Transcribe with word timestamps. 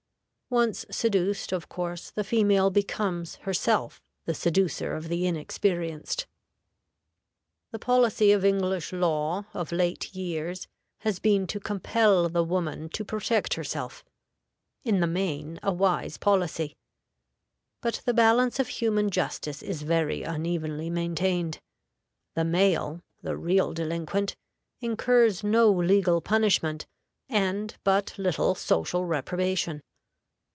Once 0.53 0.85
seduced, 0.91 1.53
of 1.53 1.69
course 1.69 2.11
the 2.11 2.25
female 2.25 2.69
becomes 2.69 3.35
herself 3.35 4.01
the 4.25 4.33
seducer 4.33 4.93
of 4.97 5.07
the 5.07 5.25
inexperienced. 5.25 6.27
The 7.71 7.79
policy 7.79 8.33
of 8.33 8.43
English 8.43 8.91
law, 8.91 9.45
of 9.53 9.71
late 9.71 10.13
years, 10.13 10.67
has 11.03 11.19
been 11.19 11.47
to 11.47 11.59
compel 11.61 12.27
the 12.27 12.43
woman 12.43 12.89
to 12.89 13.05
protect 13.05 13.53
herself 13.53 14.03
in 14.83 14.99
the 14.99 15.07
main, 15.07 15.57
a 15.63 15.71
wise 15.71 16.17
policy. 16.17 16.75
But 17.79 18.01
the 18.03 18.13
balance 18.13 18.59
of 18.59 18.67
human 18.67 19.09
justice 19.09 19.63
is 19.63 19.83
very 19.83 20.23
unevenly 20.23 20.89
maintained. 20.89 21.61
The 22.35 22.43
male, 22.43 22.99
the 23.21 23.37
real 23.37 23.71
delinquent, 23.73 24.35
incurs 24.81 25.45
no 25.45 25.71
legal 25.71 26.19
punishment, 26.19 26.85
and 27.29 27.73
but 27.85 28.13
little 28.19 28.53
social 28.53 29.05
reprobation. 29.05 29.81